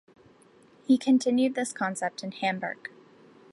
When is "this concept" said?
1.53-2.23